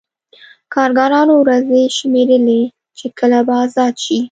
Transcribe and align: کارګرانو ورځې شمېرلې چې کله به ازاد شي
کارګرانو 0.73 1.33
ورځې 1.43 1.81
شمېرلې 1.97 2.61
چې 2.97 3.05
کله 3.19 3.39
به 3.47 3.55
ازاد 3.65 3.93
شي 4.05 4.17